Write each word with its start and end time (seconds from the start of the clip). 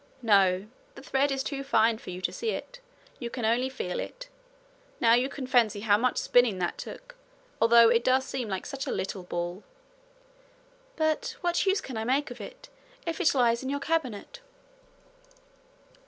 'No. 0.23 0.65
The 0.95 1.03
thread 1.03 1.31
is 1.31 1.43
too 1.43 1.63
fine 1.63 1.99
for 1.99 2.09
you 2.09 2.21
to 2.21 2.31
see 2.31 2.49
it. 2.49 2.79
You 3.19 3.29
can 3.29 3.45
only 3.45 3.69
feel 3.69 3.99
it. 3.99 4.29
Now 4.99 5.13
you 5.13 5.29
can 5.29 5.45
fancy 5.45 5.81
how 5.81 5.95
much 5.95 6.17
spinning 6.17 6.57
that 6.57 6.79
took, 6.79 7.13
although 7.61 7.89
it 7.89 8.03
does 8.03 8.25
seem 8.25 8.51
such 8.63 8.87
a 8.87 8.91
little 8.91 9.21
ball.' 9.21 9.61
'But 10.95 11.35
what 11.41 11.67
use 11.67 11.81
can 11.81 11.97
I 11.97 12.03
make 12.03 12.31
of 12.31 12.41
it, 12.41 12.67
if 13.05 13.21
it 13.21 13.35
lies 13.35 13.61
in 13.61 13.69
your 13.69 13.79
cabinet?' 13.79 14.39